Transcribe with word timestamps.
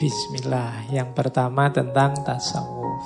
Bismillah. 0.00 0.88
Yang 0.88 1.12
pertama 1.12 1.68
tentang 1.68 2.16
tasawuf. 2.24 3.04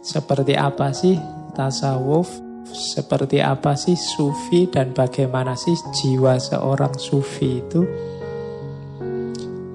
Seperti 0.00 0.56
apa 0.56 0.96
sih 0.96 1.20
tasawuf? 1.52 2.32
Seperti 2.70 3.44
apa 3.44 3.76
sih 3.76 3.98
sufi 3.98 4.70
dan 4.70 4.96
bagaimana 4.96 5.58
sih 5.58 5.76
jiwa 6.00 6.40
seorang 6.40 6.96
sufi 6.96 7.60
itu? 7.60 7.82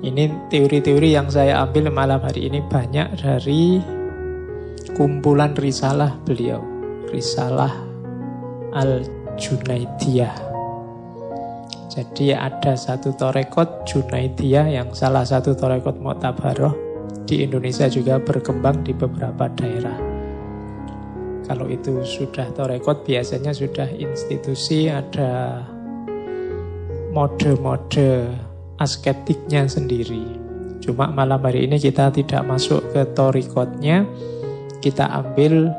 Ini 0.06 0.50
teori-teori 0.50 1.14
yang 1.14 1.30
saya 1.30 1.62
ambil 1.62 1.94
malam 1.94 2.22
hari 2.22 2.50
ini 2.50 2.66
banyak 2.66 3.22
dari 3.22 3.78
kumpulan 4.98 5.54
risalah 5.54 6.18
beliau. 6.26 6.66
Risalah 7.14 7.74
Al-Junaidiyah. 8.74 10.55
Jadi 11.96 12.36
ada 12.36 12.76
satu 12.76 13.16
torekot 13.16 13.88
Junaidiyah 13.88 14.68
yang 14.68 14.92
salah 14.92 15.24
satu 15.24 15.56
torekot 15.56 15.96
Mu'tabaroh 16.04 16.76
di 17.24 17.48
Indonesia 17.48 17.88
juga 17.88 18.20
berkembang 18.20 18.84
di 18.84 18.92
beberapa 18.92 19.48
daerah. 19.56 19.96
Kalau 21.48 21.72
itu 21.72 22.04
sudah 22.04 22.52
torekot 22.52 23.08
biasanya 23.08 23.56
sudah 23.56 23.88
institusi 23.96 24.92
ada 24.92 25.64
mode-mode 27.16 28.28
asketiknya 28.76 29.64
sendiri. 29.72 30.36
Cuma 30.84 31.08
malam 31.08 31.40
hari 31.40 31.64
ini 31.64 31.80
kita 31.80 32.12
tidak 32.12 32.44
masuk 32.44 32.84
ke 32.92 33.08
torikotnya, 33.16 34.04
kita 34.84 35.08
ambil 35.16 35.72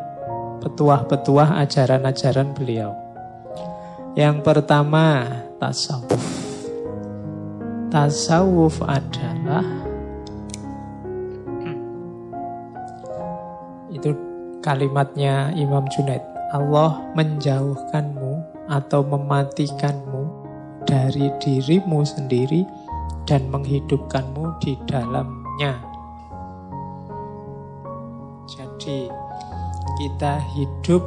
petuah-petuah 0.65 1.61
ajaran-ajaran 1.61 2.57
beliau. 2.57 2.97
Yang 4.17 4.41
pertama, 4.49 5.29
tasawuf. 5.57 6.25
Tasawuf 7.89 8.77
adalah 8.85 9.65
itu 13.89 14.13
kalimatnya 14.61 15.55
Imam 15.57 15.89
Junaid. 15.89 16.21
Allah 16.55 17.03
menjauhkanmu 17.19 18.39
atau 18.71 19.03
mematikanmu 19.03 20.23
dari 20.87 21.33
dirimu 21.43 22.07
sendiri 22.07 22.63
dan 23.27 23.51
menghidupkanmu 23.51 24.55
di 24.63 24.79
dalamnya. 24.87 25.75
Jadi 28.47 29.11
kita 29.99 30.39
hidup 30.55 31.03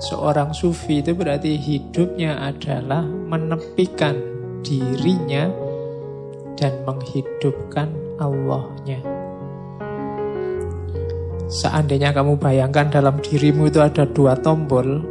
Seorang 0.00 0.56
sufi 0.56 1.04
itu 1.04 1.12
berarti 1.12 1.60
hidupnya 1.60 2.40
adalah 2.40 3.04
menepikan 3.04 4.16
dirinya 4.64 5.52
dan 6.56 6.72
menghidupkan 6.88 7.92
Allahnya. 8.16 9.00
Seandainya 11.52 12.16
kamu 12.16 12.40
bayangkan 12.40 12.88
dalam 12.88 13.20
dirimu 13.20 13.68
itu 13.68 13.84
ada 13.84 14.08
dua 14.08 14.40
tombol, 14.40 15.04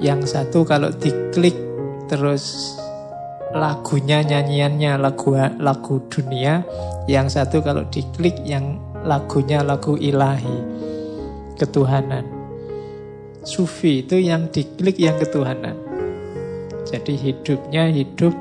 yang 0.00 0.24
satu 0.24 0.64
kalau 0.64 0.88
diklik 0.88 1.56
terus 2.08 2.72
lagunya 3.52 4.24
nyanyiannya 4.24 4.96
lagu 4.96 5.36
lagu 5.60 6.00
dunia, 6.08 6.64
yang 7.04 7.28
satu 7.28 7.60
kalau 7.60 7.84
diklik 7.92 8.40
yang 8.48 8.80
lagunya 9.04 9.60
lagu 9.60 9.98
ilahi 10.00 10.56
ketuhanan. 11.60 12.37
Sufi 13.48 14.04
itu 14.04 14.20
yang 14.20 14.52
diklik 14.52 15.00
yang 15.00 15.16
ketuhanan. 15.16 15.72
Jadi 16.84 17.16
hidupnya 17.16 17.88
hidup 17.88 18.36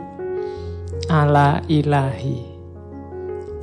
ala 1.08 1.64
ilahi, 1.72 2.44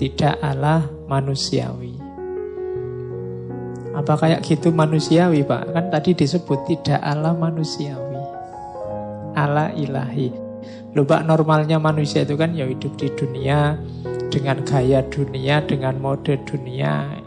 tidak 0.01 0.41
ala 0.41 0.89
manusiawi. 1.05 2.01
Apa 3.93 4.17
kayak 4.17 4.41
gitu 4.41 4.73
manusiawi 4.73 5.45
Pak? 5.45 5.69
Kan 5.77 5.93
tadi 5.93 6.17
disebut 6.17 6.65
tidak 6.65 7.05
ala 7.05 7.37
manusiawi, 7.37 8.25
ala 9.37 9.69
ilahi. 9.77 10.33
Lupa 10.97 11.21
normalnya 11.21 11.77
manusia 11.77 12.25
itu 12.25 12.41
kan 12.41 12.57
ya 12.57 12.65
hidup 12.65 12.97
di 12.97 13.13
dunia 13.13 13.77
dengan 14.33 14.65
gaya 14.65 15.05
dunia, 15.13 15.61
dengan 15.61 16.01
mode 16.01 16.41
dunia, 16.49 17.21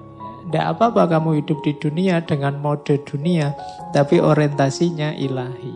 tidak 0.48 0.80
apa-apa 0.80 1.20
kamu 1.20 1.44
hidup 1.44 1.60
di 1.60 1.76
dunia 1.76 2.24
dengan 2.24 2.56
mode 2.64 3.04
dunia, 3.04 3.52
tapi 3.92 4.24
orientasinya 4.24 5.12
ilahi. 5.20 5.76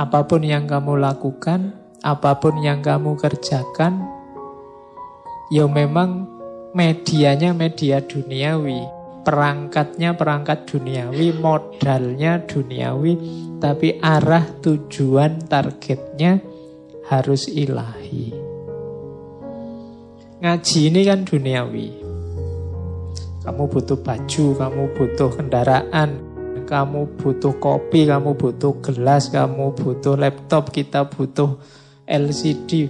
Apa 0.00 0.24
pun 0.24 0.40
yang 0.40 0.64
kamu 0.64 0.96
lakukan, 0.96 1.76
apa 2.00 2.40
pun 2.40 2.56
yang 2.64 2.80
kamu 2.80 3.20
kerjakan, 3.20 4.00
ya 5.52 5.68
memang 5.68 6.24
medianya 6.72 7.52
media 7.52 8.00
duniawi, 8.00 8.80
perangkatnya 9.28 10.16
perangkat 10.16 10.64
duniawi, 10.64 11.36
modalnya 11.36 12.40
duniawi, 12.40 13.12
tapi 13.60 14.00
arah 14.00 14.48
tujuan 14.64 15.44
targetnya 15.52 16.40
harus 17.12 17.44
ilahi. 17.44 18.32
Ngaji 20.42 20.80
ini 20.90 21.00
kan 21.06 21.22
duniawi, 21.22 22.01
kamu 23.42 23.62
butuh 23.66 23.98
baju, 23.98 24.44
kamu 24.54 24.82
butuh 24.94 25.30
kendaraan, 25.34 26.10
kamu 26.62 27.10
butuh 27.18 27.58
kopi, 27.58 28.06
kamu 28.06 28.38
butuh 28.38 28.78
gelas, 28.78 29.28
kamu 29.34 29.74
butuh 29.74 30.14
laptop, 30.14 30.70
kita 30.70 31.10
butuh 31.10 31.58
LCD. 32.06 32.86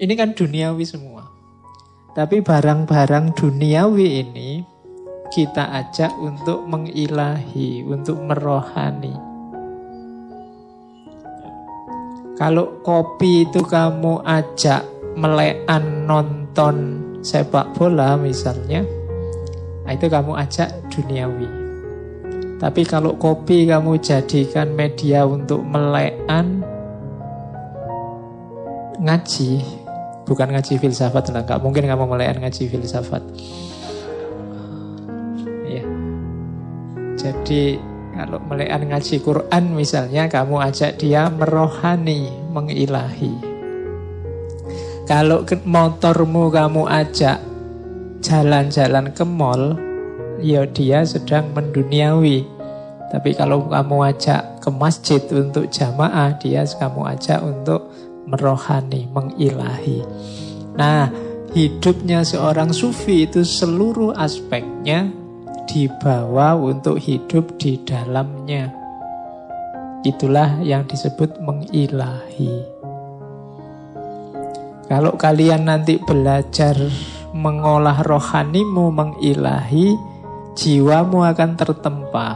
Ini 0.00 0.12
kan 0.16 0.32
duniawi 0.32 0.84
semua. 0.88 1.28
Tapi 2.16 2.40
barang-barang 2.40 3.36
duniawi 3.36 4.08
ini 4.24 4.50
kita 5.32 5.76
ajak 5.76 6.12
untuk 6.20 6.64
mengilahi, 6.68 7.84
untuk 7.84 8.20
merohani. 8.20 9.12
Kalau 12.36 12.80
kopi 12.80 13.44
itu 13.44 13.60
kamu 13.60 14.24
ajak 14.24 14.82
melekan 15.20 16.08
nonton 16.08 16.76
sepak 17.20 17.76
bola 17.76 18.16
misalnya, 18.16 18.84
Nah, 19.82 19.92
itu 19.94 20.06
kamu 20.06 20.32
ajak 20.38 20.68
duniawi. 20.94 21.48
Tapi 22.62 22.86
kalau 22.86 23.18
kopi 23.18 23.66
kamu 23.66 23.98
jadikan 23.98 24.70
media 24.70 25.26
untuk 25.26 25.66
melekan 25.66 26.62
ngaji, 29.02 29.58
bukan 30.22 30.54
ngaji 30.54 30.78
filsafat 30.78 31.34
lah, 31.34 31.42
nggak 31.42 31.58
mungkin 31.58 31.90
kamu 31.90 32.04
melekan 32.06 32.38
ngaji 32.38 32.62
filsafat. 32.70 33.22
Ya. 35.66 35.82
Jadi 37.18 37.82
kalau 38.14 38.38
melekan 38.46 38.86
ngaji 38.86 39.14
Quran 39.18 39.64
misalnya 39.74 40.30
kamu 40.30 40.62
ajak 40.62 41.02
dia 41.02 41.26
merohani, 41.34 42.30
mengilahi. 42.54 43.34
Kalau 45.02 45.42
motormu 45.66 46.46
kamu 46.46 46.86
ajak 46.86 47.51
jalan-jalan 48.22 49.10
ke 49.10 49.26
mall, 49.26 49.76
ya 50.38 50.64
dia 50.70 51.02
sedang 51.02 51.50
menduniawi. 51.52 52.46
Tapi 53.12 53.36
kalau 53.36 53.68
kamu 53.68 54.14
ajak 54.14 54.64
ke 54.64 54.70
masjid 54.72 55.20
untuk 55.34 55.68
jamaah, 55.68 56.32
dia 56.40 56.64
kamu 56.64 57.12
ajak 57.12 57.44
untuk 57.44 57.92
merohani, 58.24 59.10
mengilahi. 59.12 60.00
Nah, 60.78 61.12
hidupnya 61.52 62.24
seorang 62.24 62.72
sufi 62.72 63.28
itu 63.28 63.44
seluruh 63.44 64.16
aspeknya 64.16 65.12
dibawa 65.68 66.56
untuk 66.56 66.96
hidup 66.96 67.60
di 67.60 67.76
dalamnya. 67.84 68.72
Itulah 70.02 70.64
yang 70.64 70.88
disebut 70.88 71.38
mengilahi. 71.44 72.82
Kalau 74.88 75.14
kalian 75.14 75.68
nanti 75.68 75.96
belajar 76.00 76.74
mengolah 77.32 78.04
rohanimu 78.04 78.92
mengilahi, 78.92 79.96
jiwamu 80.56 81.24
akan 81.24 81.50
tertempa. 81.56 82.28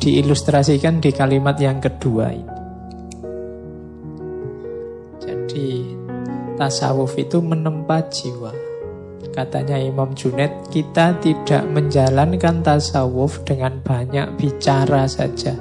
Diilustrasikan 0.00 1.00
di 1.00 1.12
kalimat 1.12 1.60
yang 1.60 1.76
kedua 1.76 2.32
ini. 2.32 2.56
Jadi 5.20 5.68
tasawuf 6.56 7.20
itu 7.20 7.44
menempa 7.44 8.08
jiwa. 8.08 8.52
Katanya 9.30 9.78
Imam 9.78 10.10
Junaid, 10.16 10.72
kita 10.74 11.14
tidak 11.22 11.62
menjalankan 11.70 12.66
tasawuf 12.66 13.44
dengan 13.46 13.78
banyak 13.78 14.34
bicara 14.34 15.06
saja. 15.06 15.54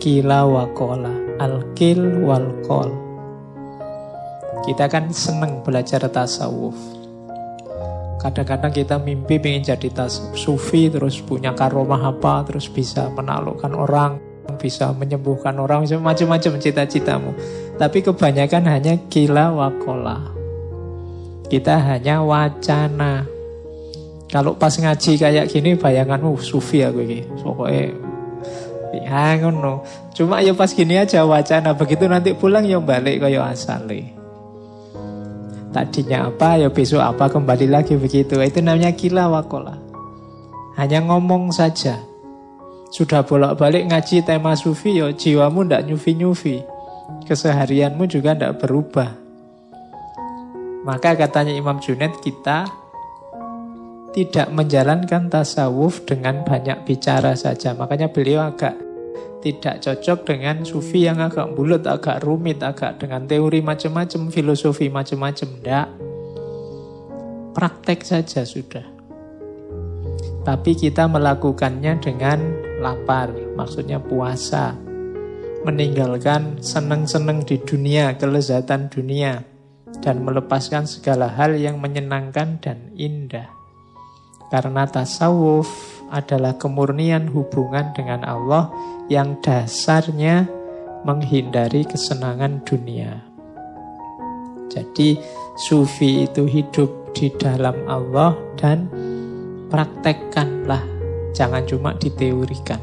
Kila 0.00 0.48
wakola, 0.48 1.12
al-kil 1.36 2.24
wal 2.24 2.48
kol. 2.64 3.11
Kita 4.62 4.86
kan 4.86 5.10
seneng 5.10 5.66
belajar 5.66 6.06
tasawuf. 6.06 6.74
Kadang-kadang 8.22 8.70
kita 8.70 9.02
mimpi 9.02 9.42
ingin 9.42 9.74
jadi 9.74 9.90
tas 9.90 10.22
sufi, 10.38 10.86
terus 10.86 11.18
punya 11.18 11.50
karomah 11.50 12.14
apa, 12.14 12.46
terus 12.46 12.70
bisa 12.70 13.10
menaklukkan 13.10 13.74
orang, 13.74 14.22
bisa 14.62 14.94
menyembuhkan 14.94 15.58
orang, 15.58 15.82
macam-macam 15.98 16.62
cita-citamu. 16.62 17.34
Tapi 17.74 17.98
kebanyakan 18.06 18.62
hanya 18.70 18.94
kila 19.10 19.50
wakola. 19.50 20.30
Kita 21.50 21.82
hanya 21.82 22.22
wacana. 22.22 23.26
Kalau 24.30 24.54
pas 24.54 24.78
ngaji 24.78 25.18
kayak 25.18 25.50
gini 25.50 25.74
bayangan, 25.74 26.22
uh 26.22 26.38
sufi 26.38 26.86
aku 26.86 27.02
ini. 27.02 27.26
Pokoknya 27.42 27.90
ya 29.02 29.34
ngono. 29.42 29.82
Cuma 30.14 30.38
ya 30.38 30.54
pas 30.54 30.70
gini 30.70 30.94
aja 30.94 31.26
wacana. 31.26 31.74
Begitu 31.74 32.06
nanti 32.06 32.38
pulang 32.38 32.62
ya 32.62 32.78
balik 32.78 33.26
kaya 33.26 33.50
asale. 33.50 34.21
Tadinya 35.72 36.28
apa 36.28 36.60
ya 36.60 36.68
besok 36.68 37.00
apa 37.00 37.32
kembali 37.32 37.66
lagi 37.72 37.96
begitu. 37.96 38.36
Itu 38.38 38.60
namanya 38.60 38.92
kila 38.92 39.32
wakola. 39.32 39.80
Hanya 40.76 41.00
ngomong 41.08 41.48
saja. 41.48 41.96
Sudah 42.92 43.24
bolak-balik 43.24 43.88
ngaji 43.88 44.20
tema 44.20 44.52
sufi 44.52 45.00
ya 45.00 45.08
jiwamu 45.08 45.64
ndak 45.64 45.88
nyufi-nyufi. 45.88 46.60
Keseharianmu 47.24 48.04
juga 48.04 48.36
ndak 48.36 48.60
berubah. 48.60 49.16
Maka 50.84 51.16
katanya 51.16 51.56
Imam 51.56 51.80
Junaid 51.80 52.20
kita 52.20 52.68
tidak 54.12 54.52
menjalankan 54.52 55.32
tasawuf 55.32 56.04
dengan 56.04 56.44
banyak 56.44 56.84
bicara 56.84 57.32
saja. 57.32 57.72
Makanya 57.72 58.12
beliau 58.12 58.44
agak 58.44 58.76
tidak 59.42 59.82
cocok 59.82 60.18
dengan 60.22 60.62
sufi 60.62 61.10
yang 61.10 61.18
agak 61.18 61.50
bulat, 61.58 61.82
agak 61.82 62.22
rumit, 62.22 62.62
agak 62.62 63.02
dengan 63.02 63.26
teori 63.26 63.58
macam-macam, 63.58 64.30
filosofi 64.30 64.86
macam-macam. 64.86 65.48
Tidak. 65.58 65.88
Praktek 67.52 68.00
saja 68.06 68.46
sudah. 68.46 68.86
Tapi 70.46 70.72
kita 70.78 71.10
melakukannya 71.10 71.98
dengan 71.98 72.38
lapar, 72.78 73.34
maksudnya 73.58 73.98
puasa. 73.98 74.78
Meninggalkan 75.66 76.62
seneng-seneng 76.62 77.42
di 77.42 77.58
dunia, 77.58 78.14
kelezatan 78.18 78.90
dunia. 78.90 79.42
Dan 80.02 80.26
melepaskan 80.26 80.86
segala 80.86 81.30
hal 81.30 81.54
yang 81.54 81.78
menyenangkan 81.78 82.58
dan 82.58 82.90
indah. 82.98 83.61
Karena 84.52 84.84
tasawuf 84.84 85.96
adalah 86.12 86.60
kemurnian 86.60 87.32
hubungan 87.32 87.96
dengan 87.96 88.20
Allah 88.20 88.68
yang 89.08 89.40
dasarnya 89.40 90.44
menghindari 91.08 91.88
kesenangan 91.88 92.60
dunia. 92.60 93.24
Jadi 94.68 95.16
sufi 95.56 96.28
itu 96.28 96.44
hidup 96.44 97.16
di 97.16 97.32
dalam 97.32 97.76
Allah 97.88 98.36
dan 98.60 98.92
praktekkanlah, 99.72 100.84
jangan 101.32 101.64
cuma 101.64 101.96
diteorikan. 101.96 102.80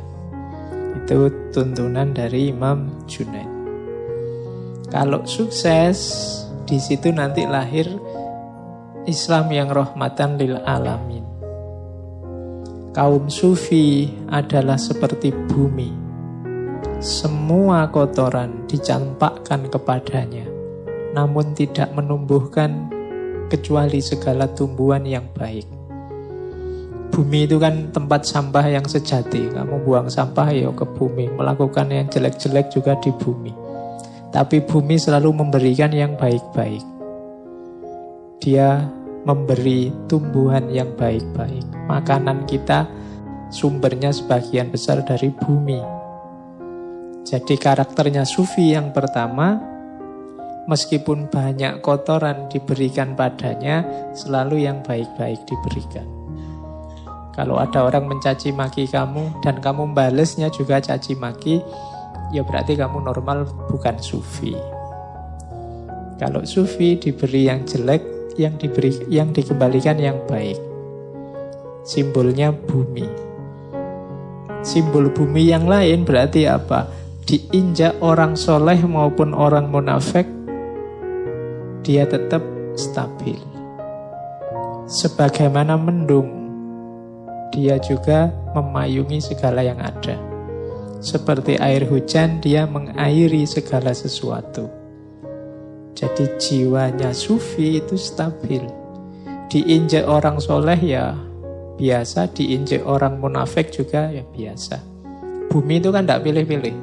Itu 0.98 1.30
tuntunan 1.54 2.13
dari 2.18 2.50
Imam 2.50 3.06
Junaid. 3.06 3.50
Kalau 4.89 5.21
sukses, 5.25 5.98
di 6.66 6.81
situ 6.81 7.13
nanti 7.13 7.45
lahir 7.45 7.86
Islam 9.10 9.50
yang 9.50 9.69
rahmatan 9.74 10.38
lil 10.38 10.57
alamin. 10.66 11.19
Kaum 12.92 13.30
sufi 13.30 14.10
adalah 14.28 14.76
seperti 14.76 15.30
bumi. 15.50 15.94
Semua 17.00 17.88
kotoran 17.88 18.68
dicampakkan 18.68 19.72
kepadanya, 19.72 20.50
namun 21.16 21.56
tidak 21.56 21.94
menumbuhkan 21.96 22.92
kecuali 23.48 24.04
segala 24.04 24.52
tumbuhan 24.52 25.08
yang 25.08 25.26
baik 25.32 25.80
bumi 27.20 27.44
itu 27.44 27.60
kan 27.60 27.92
tempat 27.92 28.24
sampah 28.24 28.64
yang 28.64 28.88
sejati. 28.88 29.52
Kamu 29.52 29.84
buang 29.84 30.08
sampah 30.08 30.56
ya 30.56 30.72
ke 30.72 30.88
bumi, 30.88 31.28
melakukan 31.36 31.92
yang 31.92 32.08
jelek-jelek 32.08 32.72
juga 32.72 32.96
di 33.04 33.12
bumi. 33.12 33.52
Tapi 34.32 34.64
bumi 34.64 34.96
selalu 34.96 35.44
memberikan 35.44 35.92
yang 35.92 36.16
baik-baik. 36.16 36.80
Dia 38.40 38.88
memberi 39.27 39.92
tumbuhan 40.07 40.69
yang 40.71 40.92
baik-baik. 40.95 41.66
Makanan 41.88 42.48
kita 42.48 42.88
sumbernya 43.50 44.13
sebagian 44.13 44.69
besar 44.69 45.01
dari 45.04 45.33
bumi. 45.33 45.81
Jadi 47.25 47.60
karakternya 47.60 48.24
sufi 48.24 48.74
yang 48.74 48.95
pertama, 48.95 49.60
meskipun 50.66 51.30
banyak 51.30 51.81
kotoran 51.83 52.50
diberikan 52.50 53.13
padanya, 53.13 53.86
selalu 54.18 54.66
yang 54.66 54.81
baik-baik 54.86 55.42
diberikan. 55.45 56.07
Kalau 57.38 57.62
ada 57.62 57.86
orang 57.88 58.10
mencaci 58.10 58.51
maki 58.51 58.89
kamu 58.89 59.45
dan 59.45 59.62
kamu 59.62 59.94
balesnya 59.94 60.50
juga 60.51 60.81
caci 60.81 61.16
maki, 61.16 61.62
ya 62.36 62.44
berarti 62.44 62.75
kamu 62.75 63.06
normal 63.06 63.48
bukan 63.69 63.95
sufi. 64.01 64.57
Kalau 66.19 66.44
sufi 66.44 67.00
diberi 67.00 67.48
yang 67.48 67.63
jelek, 67.63 68.19
yang 68.40 68.56
diberi 68.56 68.96
yang 69.12 69.36
dikembalikan 69.36 70.00
yang 70.00 70.24
baik. 70.24 70.56
Simbolnya 71.84 72.56
bumi. 72.56 73.04
Simbol 74.64 75.12
bumi 75.12 75.52
yang 75.52 75.68
lain 75.68 76.08
berarti 76.08 76.48
apa? 76.48 76.88
Diinjak 77.28 78.00
orang 78.00 78.40
soleh 78.40 78.80
maupun 78.88 79.36
orang 79.36 79.68
munafik, 79.68 80.26
dia 81.84 82.08
tetap 82.08 82.42
stabil. 82.74 83.38
Sebagaimana 84.90 85.78
mendung 85.78 86.40
dia 87.54 87.78
juga 87.78 88.34
memayungi 88.56 89.22
segala 89.22 89.62
yang 89.62 89.78
ada. 89.78 90.18
Seperti 91.00 91.56
air 91.56 91.88
hujan, 91.88 92.44
dia 92.44 92.68
mengairi 92.68 93.46
segala 93.48 93.96
sesuatu. 93.96 94.79
Jadi 95.98 96.26
jiwanya 96.38 97.12
sufi 97.12 97.82
itu 97.82 97.96
stabil. 97.98 98.64
Diinjek 99.50 100.06
orang 100.06 100.38
soleh 100.38 100.78
ya 100.78 101.18
biasa, 101.80 102.30
diinjek 102.36 102.86
orang 102.86 103.18
munafik 103.18 103.74
juga 103.74 104.12
ya 104.14 104.22
biasa. 104.22 104.78
Bumi 105.50 105.82
itu 105.82 105.90
kan 105.90 106.06
tidak 106.06 106.22
pilih-pilih. 106.28 106.76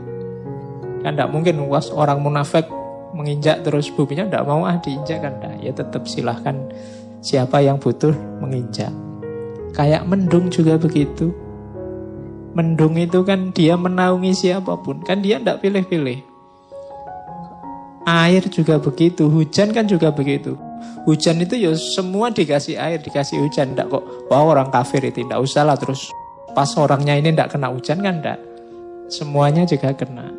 Kan 1.07 1.15
tidak 1.15 1.31
mungkin 1.31 1.71
was 1.71 1.93
orang 1.95 2.19
munafik 2.19 2.67
menginjak 3.15 3.63
terus 3.63 3.89
buminya 3.95 4.27
tidak 4.27 4.45
mau 4.45 4.67
ah 4.67 4.77
diinjak 4.83 5.23
kan 5.23 5.39
tidak. 5.39 5.55
Ya 5.63 5.73
tetap 5.73 6.03
silahkan 6.11 6.57
siapa 7.23 7.63
yang 7.63 7.79
butuh 7.79 8.13
menginjak. 8.43 8.91
Kayak 9.77 10.09
mendung 10.09 10.51
juga 10.51 10.81
begitu. 10.81 11.31
Mendung 12.57 12.97
itu 12.97 13.21
kan 13.23 13.53
dia 13.53 13.77
menaungi 13.77 14.33
siapa 14.33 14.81
pun. 14.81 15.05
Kan 15.05 15.21
dia 15.21 15.37
tidak 15.37 15.61
pilih-pilih. 15.61 16.36
Air 18.07 18.47
juga 18.47 18.79
begitu. 18.79 19.27
Hujan 19.27 19.75
kan 19.75 19.91
juga 19.91 20.15
begitu. 20.15 20.55
Hujan 21.11 21.43
itu 21.43 21.59
ya 21.59 21.75
semua 21.75 22.31
dikasih 22.31 22.79
air, 22.79 23.03
dikasih 23.03 23.43
hujan. 23.43 23.75
Tidak 23.75 23.91
kok, 23.91 24.31
wah 24.31 24.47
orang 24.47 24.71
kafir 24.71 25.03
itu 25.03 25.27
tidak 25.27 25.43
usah 25.43 25.67
lah. 25.67 25.75
Terus 25.75 26.15
pas 26.55 26.71
orangnya 26.79 27.19
ini 27.19 27.35
tidak 27.35 27.59
kena 27.59 27.75
hujan 27.75 27.99
kan 28.03 28.23
tidak. 28.23 28.39
Semuanya 29.11 29.67
juga 29.67 29.91
kena. 29.95 30.31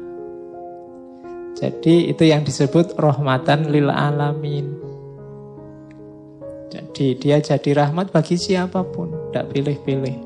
Jadi 1.58 2.12
itu 2.12 2.24
yang 2.24 2.46
disebut 2.48 2.96
rahmatan 2.96 3.72
lil 3.74 3.90
alamin. 3.92 4.78
Jadi 6.68 7.16
dia 7.16 7.40
jadi 7.40 7.84
rahmat 7.84 8.12
bagi 8.12 8.36
siapa 8.36 8.84
pun, 8.84 9.32
tidak 9.32 9.56
pilih-pilih. 9.56 10.18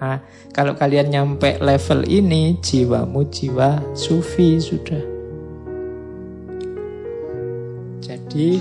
Nah, 0.00 0.18
kalau 0.50 0.74
kalian 0.74 1.14
nyampe 1.14 1.62
level 1.62 2.02
ini, 2.08 2.58
jiwamu 2.58 3.22
jiwa 3.30 3.78
sufi 3.94 4.58
sudah. 4.58 5.11
Jadi 8.32 8.56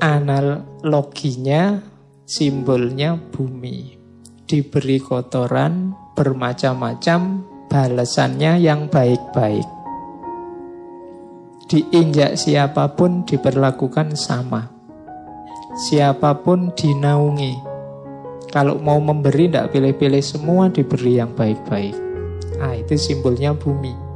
analoginya, 0.00 1.76
simbolnya 2.24 3.20
bumi. 3.20 4.00
Diberi 4.48 4.96
kotoran 4.96 5.92
bermacam-macam, 6.16 7.44
balasannya 7.68 8.64
yang 8.64 8.88
baik-baik. 8.88 9.68
Diinjak 11.68 12.40
siapa 12.40 12.96
pun 12.96 13.28
diperlakukan 13.28 14.16
sama 14.16 14.80
siapa 15.76 16.40
pun 16.40 16.72
dinaungi. 16.74 17.68
Kalau 18.50 18.80
mau 18.82 18.98
memberi 18.98 19.46
tidak 19.46 19.76
pilih-pilih 19.76 20.24
semua 20.24 20.72
diberi 20.72 21.20
yang 21.22 21.30
baik-baik. 21.36 21.94
Ah 22.58 22.74
itu 22.74 22.98
simbolnya 22.98 23.54
bumi. 23.54 24.09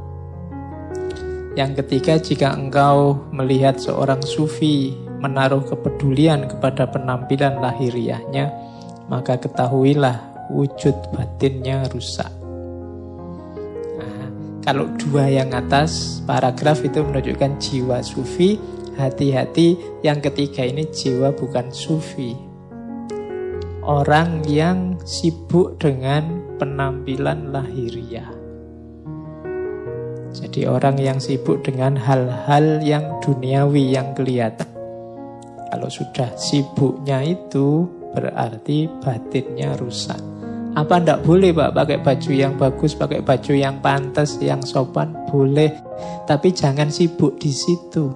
Yang 1.55 1.83
ketiga 1.83 2.19
jika 2.19 2.51
engkau 2.51 3.15
melihat 3.31 3.79
seorang 3.79 4.19
sufi 4.19 4.91
menaruh 5.23 5.63
kepedulian 5.63 6.51
kepada 6.51 6.83
penampilan 6.91 7.63
lahiriahnya, 7.63 8.51
maka 9.07 9.39
ketahuilah 9.39 10.19
wujud 10.51 10.93
batinnya 11.15 11.87
rusak. 11.95 12.27
Nah, 13.95 14.27
kalau 14.67 14.91
dua 14.99 15.31
yang 15.31 15.55
atas 15.55 16.19
paragraf 16.27 16.83
itu 16.83 16.99
menunjukkan 16.99 17.55
jiwa 17.63 18.03
sufi, 18.03 18.59
hati-hati 18.99 19.79
yang 20.03 20.19
ketiga 20.19 20.67
ini 20.67 20.83
jiwa 20.91 21.31
bukan 21.39 21.71
sufi. 21.71 22.35
Orang 23.79 24.43
yang 24.43 24.99
sibuk 25.07 25.79
dengan 25.79 26.43
penampilan 26.59 27.55
lahiriah. 27.55 28.44
Jadi 30.43 30.67
orang 30.67 30.99
yang 30.99 31.19
sibuk 31.23 31.63
dengan 31.63 31.95
hal-hal 31.95 32.83
yang 32.83 33.19
duniawi 33.23 33.95
yang 33.95 34.11
kelihatan. 34.11 34.67
Kalau 35.71 35.87
sudah 35.87 36.35
sibuknya 36.35 37.23
itu 37.23 37.87
berarti 38.15 38.87
batinnya 39.03 39.75
rusak. 39.79 40.19
Apa 40.75 40.99
ndak 40.99 41.23
boleh 41.23 41.55
Pak 41.55 41.71
pakai 41.71 41.99
baju 42.03 42.31
yang 42.35 42.53
bagus, 42.59 42.99
pakai 42.99 43.23
baju 43.23 43.53
yang 43.55 43.79
pantas, 43.79 44.35
yang 44.43 44.59
sopan? 44.59 45.15
Boleh. 45.31 45.71
Tapi 46.27 46.51
jangan 46.51 46.91
sibuk 46.91 47.39
di 47.39 47.55
situ. 47.55 48.11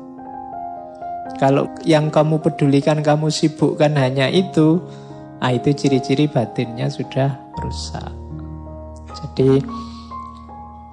Kalau 1.40 1.72
yang 1.88 2.12
kamu 2.12 2.44
pedulikan, 2.44 3.00
kamu 3.00 3.32
sibukkan 3.32 3.96
hanya 3.96 4.28
itu, 4.28 4.84
ah 5.40 5.56
itu 5.56 5.72
ciri-ciri 5.72 6.28
batinnya 6.28 6.92
sudah 6.92 7.32
rusak. 7.64 8.12
Jadi 9.16 9.64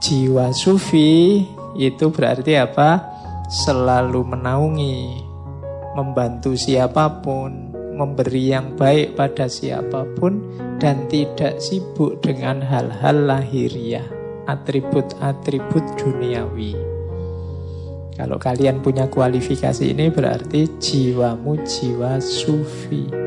jiwa 0.01 0.53
sufi 0.53 1.45
itu 1.77 2.09
berarti 2.13 2.57
apa? 2.57 3.17
Selalu 3.47 4.27
menaungi, 4.27 5.23
membantu 5.95 6.59
siapa 6.59 7.23
pun, 7.23 7.71
memberi 7.97 8.53
yang 8.53 8.75
baik 8.75 9.17
pada 9.17 9.47
siapa 9.47 10.05
pun 10.19 10.43
dan 10.77 11.09
tidak 11.09 11.63
sibuk 11.63 12.21
dengan 12.21 12.61
hal-hal 12.61 13.25
lahiriah, 13.25 14.05
atribut-atribut 14.51 15.85
duniawi. 15.97 16.77
Kalau 18.17 18.41
kalian 18.41 18.81
punya 18.81 19.07
kualifikasi 19.13 19.93
ini 19.93 20.09
berarti 20.09 20.81
jiwamu 20.81 21.61
jiwa 21.65 22.17
sufi. 22.19 23.26